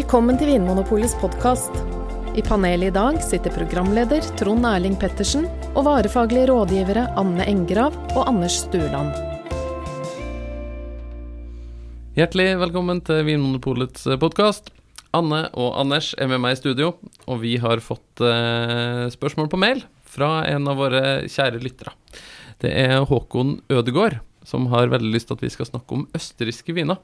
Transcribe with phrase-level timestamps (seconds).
[0.00, 1.74] Velkommen til Vinmonopolets podkast.
[2.32, 5.44] I panelet i dag sitter programleder Trond Erling Pettersen
[5.74, 9.10] og varefaglige rådgivere Anne Engrav og Anders Stueland.
[12.16, 14.72] Hjertelig velkommen til Vinmonopolets podkast.
[15.12, 16.94] Anne og Anders er med meg i studio,
[17.28, 21.92] og vi har fått eh, spørsmål på mail fra en av våre kjære lyttere.
[22.64, 26.74] Det er Håkon Ødegård som har veldig lyst til at vi skal snakke om østerrikske
[26.76, 26.98] viner.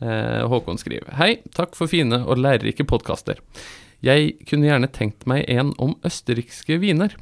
[0.00, 3.40] Eh, Håkon skriver Hei, takk for fine og lærerike podkaster.
[4.04, 7.12] Jeg kunne gjerne tenkt meg en om østerrikske viner.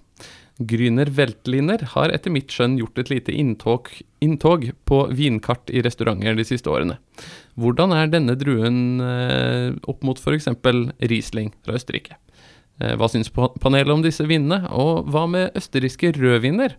[0.59, 3.91] Grüner Weltliner har etter mitt skjønn gjort et lite inntog,
[4.22, 6.96] inntog på vinkart i restauranter de siste årene.
[7.59, 10.50] Hvordan er denne druen eh, opp mot f.eks.
[11.10, 12.19] Riesling fra Østerrike?
[12.78, 16.75] Eh, hva syns panelet om disse vinene, og hva med østerrikske rødviner?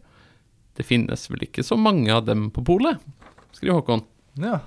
[0.79, 2.99] Det finnes vel ikke så mange av dem på polet,
[3.55, 4.05] skriver Håkon.
[4.39, 4.61] Ja.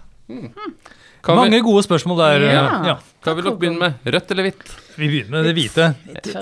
[1.23, 1.65] Hva Mange vi...
[1.67, 2.45] gode spørsmål der.
[2.51, 2.63] Ja.
[2.87, 2.95] Ja.
[3.23, 4.07] hva vil dere begynne med?
[4.15, 4.65] Rødt eller hvitt?
[4.97, 5.87] Vi begynner med det hvite.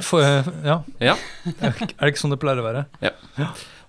[0.06, 0.24] For,
[0.66, 0.78] ja.
[1.02, 1.16] Ja.
[1.60, 2.84] Er det ikke sånn det pleier å være?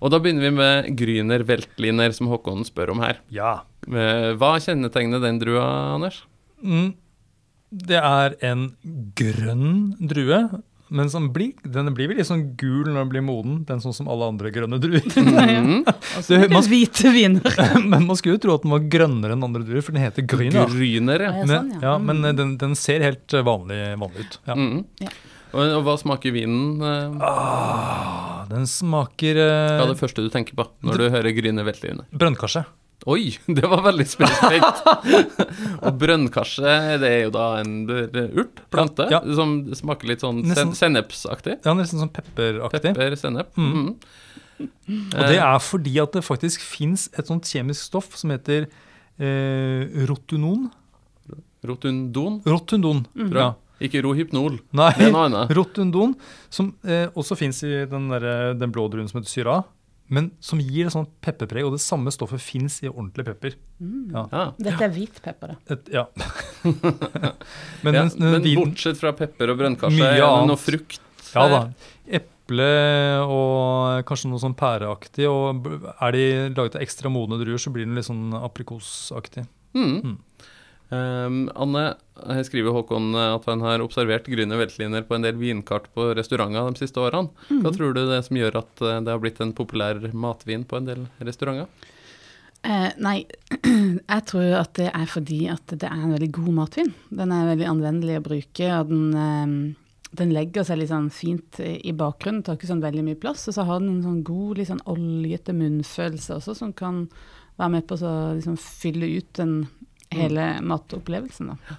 [0.01, 3.19] Og da begynner vi med Gryner Veltliner, som Håkon spør om her.
[3.33, 3.59] Ja.
[3.87, 5.63] Eh, Hva kjennetegner den drua,
[5.95, 6.23] Anders?
[6.63, 6.91] Mm.
[7.71, 8.65] Det er en
[9.15, 10.41] grønn drue,
[10.91, 13.57] men som blir, den blir vel litt sånn gul når den blir moden.
[13.69, 15.05] Den sånn som alle andre grønne druer.
[15.61, 15.85] Mm.
[16.27, 17.55] Det, man, Hvite viner.
[17.91, 20.25] men man skulle jo tro at den var grønnere enn andre druer, for den heter
[20.27, 20.67] Grüner.
[20.69, 21.31] Grüner, ja.
[21.31, 21.81] Ja, Men, sånn, ja.
[21.87, 24.37] ja, men eh, den, den ser helt eh, vanlig, vanlig ut.
[24.49, 24.57] Ja.
[24.59, 24.81] Mm.
[25.01, 25.13] Ja.
[25.51, 26.83] Og, og hva smaker vinen?
[26.83, 31.35] eh, Ah, den smaker Hva er eh, det første du tenker på når du hører
[31.35, 32.07] Grüner Veltliner.
[32.11, 32.63] brønnkarse.
[33.09, 34.81] Oi, det var veldig spesifikt.
[35.85, 39.23] og brønnkarse, det er jo da en eh, urt, plante, Ja.
[39.37, 41.55] som smaker litt sånn Nesten- sennepsaktig.
[41.65, 42.83] Ja, nesten sånn pepperaktig.
[42.93, 43.57] Pepper, sennep.
[43.57, 43.95] Mm.
[44.61, 45.07] Mm.
[45.17, 48.67] Og det er fordi at det faktisk fins et sånt kjemisk stoff som heter
[49.17, 50.67] eh, rotunon.
[51.65, 53.03] Rotundon, Rotundon.
[53.17, 53.33] mm.
[53.37, 53.51] Ja.
[53.81, 54.59] Ikke rohypnol.
[54.77, 55.51] Nei, Det er noe annet.
[55.57, 56.11] rotundon,
[56.53, 59.55] som eh, også fins i den, der, den blå druen som heter syra,
[60.11, 61.63] men som gir et sånt pepperpreg.
[61.67, 63.55] Og det samme stoffet fins i ordentlig pepper.
[64.11, 64.25] Ja.
[64.31, 64.43] Ja.
[64.59, 65.75] Dette er hvit pepper, da.
[65.77, 66.03] Et, ja.
[66.65, 67.31] Men,
[67.85, 70.99] men ja, den, den men vinen- bortsett fra pepper og brønnkarse, er det noe frukt?
[71.31, 71.61] Ja da.
[72.19, 72.67] Eple
[73.23, 75.29] og kanskje noe sånn pæreaktig.
[75.31, 76.25] Og er de
[76.57, 79.45] laget av ekstra modne druer, så blir den litt sånn aprikosaktig.
[79.77, 79.93] Mm.
[80.03, 80.17] Mm.
[80.91, 85.37] Um, Anne, her skriver Håkon eh, at han har observert Grüner veltliner på en del
[85.39, 87.31] vinkart på restauranter de siste årene.
[87.47, 87.61] Mm.
[87.63, 90.65] Hva tror du det er som gjør at eh, det har blitt en populær matvin
[90.67, 91.71] på en del restauranter?
[92.67, 93.23] Eh, nei,
[94.13, 96.91] jeg tror at det er fordi at det er en veldig god matvin.
[97.09, 101.61] Den er veldig anvendelig å bruke, og den, eh, den legger seg litt sånn fint
[101.63, 103.47] i i bakgrunnen, tar ikke sånn veldig mye plass.
[103.47, 107.05] Og så har den en sånn god, litt sånn oljete munnfølelse også, som kan
[107.55, 109.61] være med på å liksom fylle ut den
[110.11, 111.47] hele matopplevelsen.
[111.53, 111.77] da.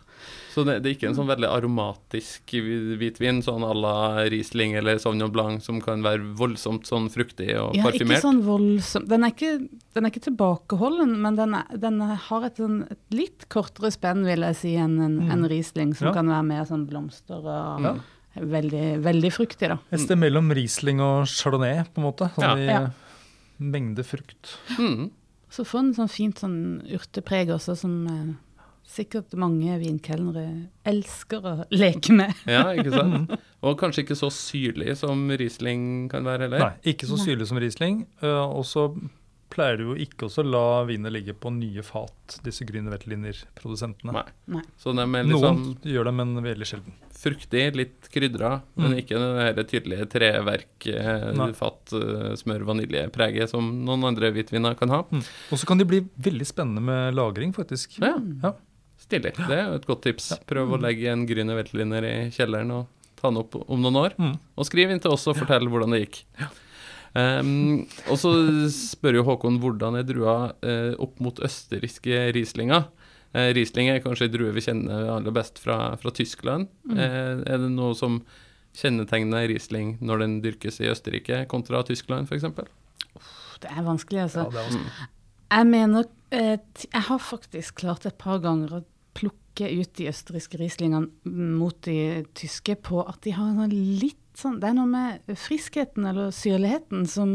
[0.53, 3.95] Så det, det er ikke en sånn veldig aromatisk hvitvin, sånn à la
[4.31, 9.07] Riesling eller Sauvignon Blanc, som kan være voldsomt sånn fruktig og Ja, ikke sånn voldsom
[9.09, 9.55] Den er ikke,
[9.97, 14.23] den er ikke tilbakeholden, men den, er, den har et, sånn, et litt kortere spenn,
[14.29, 15.31] vil jeg si, enn en, Mm.
[15.33, 16.13] en Riesling, som Ja.
[16.21, 17.95] kan være mer sånn blomster og Ja.
[18.37, 19.79] veldig, veldig fruktig, da.
[19.91, 22.31] Et sted mellom Riesling og Chardonnay, på en måte.
[22.37, 22.55] Sånn Ja.
[22.57, 22.91] i Ja.
[23.59, 24.57] mengde frukt.
[24.79, 25.11] Mm.
[25.53, 26.59] Så får den sånn fint sånn
[26.97, 28.29] urtepreg også, som eh,
[28.89, 30.47] sikkert mange vinkelnere
[30.89, 32.33] elsker å leke med.
[32.49, 33.35] Ja, ikke sant?
[33.63, 36.65] Og kanskje ikke så syrlig som Riesling kan være heller?
[36.65, 38.07] Nei, ikke så syrlig som Riesling.
[38.25, 38.89] Uh, og så
[39.53, 44.13] pleier du jo ikke å la vinet ligge på nye fat, disse Grüner Veltliner-produsentene.
[44.17, 44.25] Nei.
[44.57, 44.63] Nei.
[44.81, 45.61] Så de er Noen liksom
[45.93, 46.97] gjør det, men veldig sjelden.
[47.23, 48.99] fruktig, litt krydra, men Mm.
[48.99, 51.53] ikke det tydelige treverk, eh, Nei.
[51.53, 55.03] fatt, eh, smør, vaniljepreget som noen andre hvitviner kan ha.
[55.05, 55.23] Mm.
[55.53, 58.01] Og så kan de bli veldig spennende med lagring, faktisk.
[58.01, 58.55] Ja, Ja.
[58.99, 59.37] stilig.
[59.37, 60.33] Det er jo et godt tips.
[60.47, 64.15] Prøv å legge en Grüner Weltliner i kjelleren og ta den opp om noen år.
[64.19, 64.39] Mm.
[64.59, 66.25] Og skriv inn til oss og fortell hvordan det gikk.
[67.13, 68.31] Um, og så
[68.73, 72.87] spør jo Håkon hvordan er drua uh, opp mot østerrikske Rieslinger.
[73.33, 76.71] Uh, Riesling er kanskje en drue vi kjenner aller best fra, fra Tyskland.
[76.93, 78.23] Eh, er det noe som
[78.77, 82.49] kjennetegner Riesling når den dyrkes i Østerrike kontra Tyskland f.eks.?
[83.63, 84.47] Det er vanskelig, altså.
[84.47, 85.11] Ja, er vanskelig.
[85.53, 86.59] Jeg mener eh,
[86.89, 88.83] Jeg har faktisk klart et par ganger å
[89.13, 94.22] plukke ut de østerrikske Rieslingene mot de tyske på at de har en sånn litt
[94.39, 97.35] sånn Det er noe med friskheten eller syrligheten som,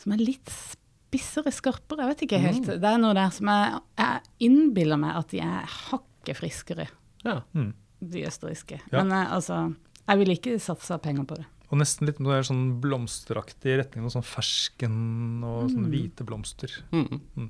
[0.00, 2.04] som er litt spissere, skarpere.
[2.04, 2.66] Jeg vet ikke helt.
[2.82, 6.88] Det er noe der som jeg, jeg innbiller meg at de er hakket friskere,
[7.24, 7.40] Ja.
[7.56, 7.72] Mm.
[8.00, 8.80] de østerrikske.
[8.92, 9.02] Ja.
[9.02, 9.74] Men eh, altså
[10.06, 11.46] Jeg ville ikke satsa penger på det.
[11.72, 14.04] Og nesten litt noe sånn blomsteraktig retning.
[14.04, 16.70] Noe sånn fersken og sånne hvite blomster.
[16.94, 17.48] Mm.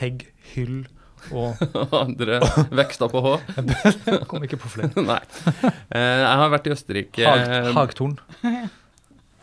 [0.00, 0.24] Hegg,
[0.54, 0.80] hyll
[1.38, 2.40] og Andre
[2.74, 3.34] vekster på H.
[3.56, 4.92] jeg kom ikke på flere.
[5.12, 5.20] Nei.
[5.62, 8.18] Eh, Jeg har vært i Østerrike Hag, hagtorn.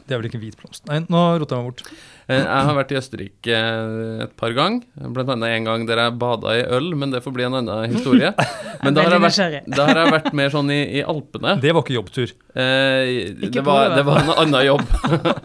[0.09, 0.87] Det er vel ikke hvit blomst.
[0.89, 1.91] Nei, nå rota jeg meg bort.
[2.29, 3.59] Eh, Jeg har vært i Østerrike
[4.25, 4.81] et par ganger,
[5.13, 7.93] blant annet en gang der jeg bada i øl, men det får bli en annen
[7.93, 8.31] historie.
[8.83, 11.57] Men da har jeg vært, har jeg vært mer sånn i, i Alpene.
[11.59, 12.31] Det var ikke jobbtur.
[12.55, 14.85] Eh, Ikke det, var, det, det var en annen jobb.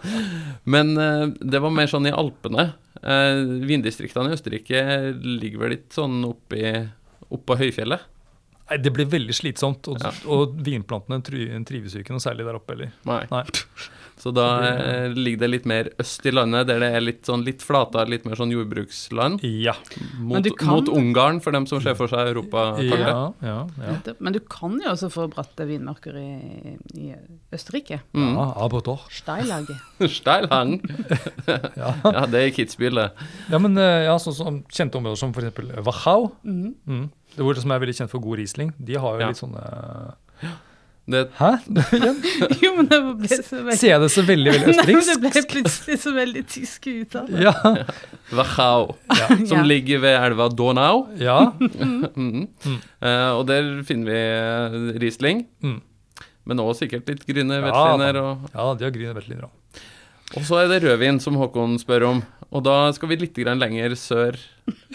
[0.74, 2.68] men eh, det var mer sånn i Alpene.
[3.02, 4.84] Eh, vindistriktene i Østerrike
[5.18, 6.62] ligger vel litt sånn oppi
[7.34, 8.06] oppå høyfjellet.
[8.70, 10.12] Nei, Det blir veldig slitsomt, og, Ja.
[10.32, 12.94] og vinplantene trives jo ikke noe særlig der oppe heller.
[13.10, 13.24] Nei.
[13.34, 13.42] Nei.
[14.24, 17.42] Så da eh, ligger det litt mer øst i landet, der det er litt sånn
[17.44, 19.42] litt flatere, litt mer sånn jordbruksland.
[19.44, 19.74] Ja.
[20.16, 23.04] Mot, kan- mot Ungarn, for dem som ser for seg Europakartet.
[23.04, 24.14] Ja, ja, ja.
[24.24, 27.10] Men du kan jo også få bratte vinmarker i, i
[27.52, 28.00] Østerrike.
[28.16, 28.32] Mm.
[28.32, 29.04] ja aber doch.
[29.12, 30.08] Steillaget.
[30.16, 30.78] Steilhang.
[31.76, 31.92] Ja.
[32.00, 33.10] Ja, det er Kitzbühel, det.
[33.52, 35.60] ja, men eh, ja, så, så, kjente områder som f.eks.
[35.84, 36.70] Wachau, mm.
[36.88, 37.08] mm.
[37.36, 39.32] det hvor som er veldig kjent for god Riesling, de har jo Ja.
[39.34, 40.14] litt sånne
[41.06, 41.50] det Hæ?
[42.64, 45.16] Jo, men det ble så veldig Sier jeg det så veldig, veldig Nei, men det
[45.20, 47.42] ble plutselig så veldig tysk ut av det.
[47.44, 47.52] Ja.
[48.38, 48.94] Wachau,
[49.44, 49.64] som Ja.
[49.68, 51.02] ligger ved elva Donau.
[51.20, 51.38] ja.
[51.60, 52.08] mm.
[52.16, 52.78] Mm.
[53.04, 55.80] Uh, og der finner vi eh, Riesling, Mm.
[56.48, 58.20] men også sikkert litt Grüne Ja, Veltliner.
[58.22, 59.84] Og, ja, de har grønne Veltliner òg.
[60.38, 62.24] og så er det rødvin, som Håkon spør om.
[62.54, 63.92] Og da skal vi litt lenger lenger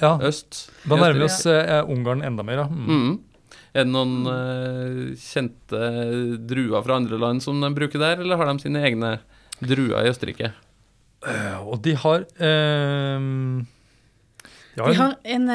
[0.01, 0.69] Ja, sør-øst.
[0.89, 3.17] da nærmer vi oss uh, Ungarn enda mer, ja.
[3.79, 3.81] Mm.
[3.81, 5.79] Er det noen eh, kjente
[6.49, 9.19] druer fra andre land som de bruker der, eller har de sine egne
[9.61, 10.51] druer i Østerrike?
[11.27, 13.65] Eh, Og de har ehm,
[14.75, 15.49] de De har en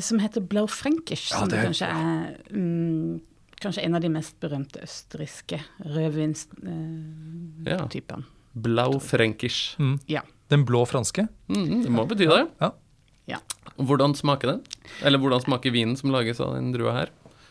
[0.00, 3.20] som heter Blau Frankisch, Ja, som det er- kanskje er um,
[3.60, 7.66] kanskje en av de mest berømte østerrikske rødvinstypene.
[7.66, 8.22] Ja.
[8.54, 9.76] Blau Frankisch.
[9.78, 10.22] mm, Ja.
[10.48, 11.28] Den blå franske.
[11.48, 12.48] Mm, det må bety det.
[12.60, 12.72] Ja.
[13.28, 13.36] Ja.
[13.78, 14.62] Hvordan smaker den?
[15.04, 17.08] Eller hvordan smaker vinen som lages av den drua her?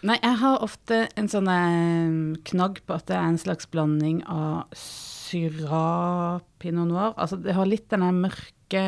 [0.08, 4.22] Nei, jeg har ofte en sånn eh, knagg på at det er en slags blanding
[4.32, 7.14] av syra pinot noir.
[7.20, 8.84] Altså det har litt den der mørke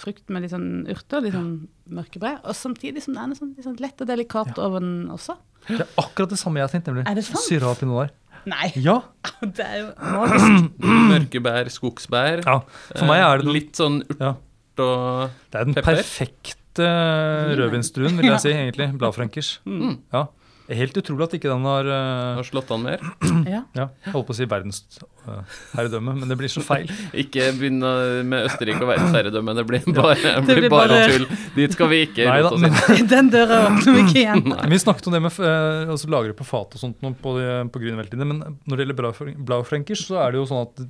[0.00, 1.52] frukt med litt sånn urter, litt sånn
[1.94, 2.34] mørkebre.
[2.48, 5.36] Og samtidig som det er noe sånn, litt sånn lett og delikat over den også.
[5.68, 7.06] Det er akkurat det samme jeg har tenkt, nemlig.
[7.10, 7.44] Er det sant?
[7.44, 8.12] Syrah Pinot Noir.
[8.48, 9.00] Nei, Ja.
[9.58, 10.78] det er jo magisk.
[11.12, 12.44] Mørkebær, skogsbær.
[12.46, 12.58] ja.
[12.94, 14.34] For meg er det Eh, noe Litt sånn urt ja.
[14.78, 15.98] og Det er den Pepper?
[16.02, 18.90] perfekte rødvinsdruen, vil jeg si, egentlig.
[18.98, 19.58] Bladfrankers.
[19.66, 20.26] mm, Ja.
[20.68, 23.00] Helt utrolig at ikke den har uh, har slått an mer.
[23.48, 23.62] Ja.
[23.72, 26.90] ja, Jeg holdt på å si verdensherredømme, men det blir så feil.
[27.22, 27.88] Ikke begynne
[28.28, 29.54] med Østerrike og verdensherredømme.
[29.56, 31.24] Det blir bare, det Det blir bare bare- tull.
[31.56, 32.76] Dit skal vi ikke Nei da, men.
[33.14, 34.44] Den døra åpner vi ikke igjen.
[34.74, 37.82] Vi snakket om det med uh, altså lagre på fat og sånt på, de- på
[37.86, 40.84] Grünerveltliner, men når det gjelder Blau- Blaufrankers, så er det jo sånn at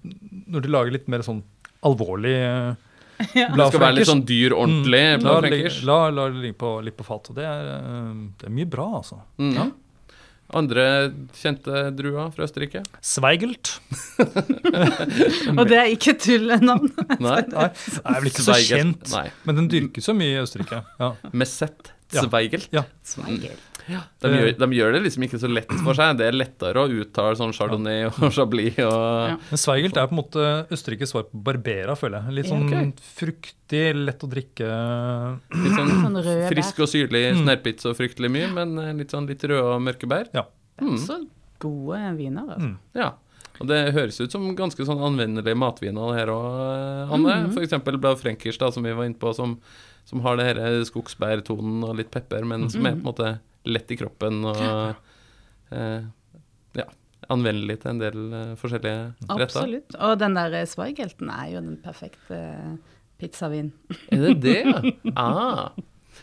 [0.50, 1.44] når de lager litt mer sånn
[1.86, 2.74] alvorlig eh,
[3.34, 3.48] Ja.
[3.50, 5.34] Det skal være litt sånn dyr, ordentlig mm, la,
[5.88, 7.34] la, la det ligge på, litt på fatet.
[7.38, 9.20] Det er, eh, det er mye bra, altså.
[9.42, 9.52] Mm.
[9.56, 9.66] Ja.
[10.58, 10.84] Andre
[11.36, 12.80] kjente druer fra Østerrike?
[13.04, 13.74] Sveigelt.
[15.58, 16.88] Og det er ikke tullenavn.
[17.26, 17.42] Nei.
[17.52, 19.26] Nei, det er vel ikke så kjent, Nei.
[19.44, 20.80] men den dyrkes så mye i Østerrike.
[21.02, 21.12] Ja.
[21.34, 21.92] Med Z.
[22.14, 22.22] Ja.
[22.24, 22.72] Zweigelt.
[23.88, 24.02] Ja.
[24.22, 26.18] De gjør, de gjør det liksom ikke så lett for seg.
[26.20, 29.36] Det er lettere å uttale sånn chardonnay og chablis og Ja.
[29.50, 32.36] Men Zweigelt er på en måte Østerrikes svar på Barbera, føler jeg.
[32.38, 32.92] Litt sånn okay.
[33.18, 34.68] fruktig, lett å drikke.
[35.64, 37.24] litt sånn Sånn frisk og syrlig.
[37.38, 37.48] Mm.
[37.48, 40.28] og så fryktelig mye, men eh, litt sånn litt røde og mørke bær.
[40.36, 40.46] Ja.
[40.80, 40.98] Mm.
[41.02, 41.22] Så
[41.62, 42.68] gode viner, altså.
[42.68, 42.76] Mm.
[42.98, 43.14] Ja.
[43.58, 47.38] Og det høres ut som ganske sånn anvendelige matviner her òg, Anne.
[47.48, 49.56] Mm For eksempel Blad Frenkers, da, som vi var inne på, som,
[50.06, 53.32] som har det her skogsbærtonen og litt pepper, men som er på en måte
[53.66, 54.60] lett i kroppen og
[55.74, 56.04] eh,
[56.78, 56.86] ja,
[57.32, 59.44] anvendelig til en del eh, forskjellige retter.
[59.48, 59.98] Absolutt.
[59.98, 62.74] Og den der eh, Zweigelten er jo den perfekte eh,
[63.20, 63.72] pizzavin.
[64.14, 64.96] Er det det?
[65.16, 65.70] Ah.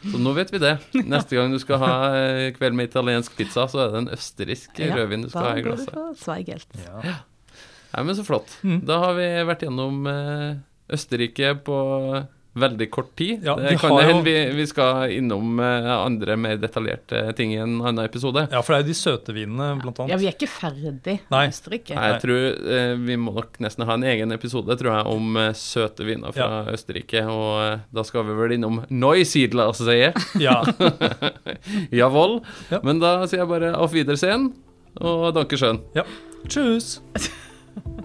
[0.06, 0.74] Så nå vet vi det.
[1.08, 4.82] Neste gang du skal ha eh, kveld med italiensk pizza, så er det en østerriksk
[4.84, 5.94] Ja, rødvin du skal ha i går du glasset.
[5.96, 6.80] for Zweigelt.
[6.84, 7.16] Ja.
[7.96, 8.58] Nei, men så flott.
[8.68, 8.82] Mm.
[8.88, 10.58] Da har vi vært gjennom eh,
[10.96, 11.78] Østerrike på
[12.56, 13.44] veldig kort tid.
[13.44, 17.58] Ja, det kan jo- hende vi, vi skal innom eh, andre mer detaljerte ting i
[17.60, 18.46] en annen episode.
[18.52, 20.14] ja, for det er jo de søte vinene, blant annet.
[20.14, 20.94] Ja, vi er ikke ferdig
[21.30, 21.42] Nei.
[21.46, 21.98] med Østerrike.
[22.00, 25.52] Jeg tror eh, Vi må nok nesten ha en egen episode tror jeg, om eh,
[25.54, 27.26] søte viner fra Østerrike.
[27.28, 30.14] Og da skal vi vel innom Neusiedler, sier jeg.
[30.40, 30.62] Ja.
[32.02, 32.40] Jawohl.
[32.72, 32.80] Ja.
[32.84, 34.54] Men da sier jeg bare auf Wiedersehen
[35.02, 35.82] og danke schön.
[35.96, 36.04] ja.
[36.48, 37.02] Tschüss.